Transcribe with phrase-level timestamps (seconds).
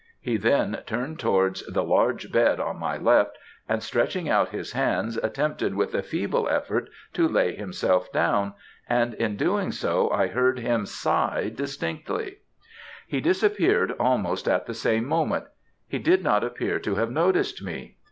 [0.19, 3.37] He then turned towards the large bed on my left,
[3.69, 8.55] and stretching out his hands attempted with a feeble effort to lay himself down,
[8.89, 12.37] and in doing so I heard him sigh distinctly.
[13.05, 15.43] He disappeared almost at the same moment.
[15.87, 17.97] He did not appear to have noticed me.